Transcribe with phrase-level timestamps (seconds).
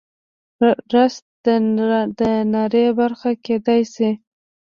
[0.93, 1.15] رس
[2.19, 2.21] د
[2.53, 4.09] ناري برخه کیدی شي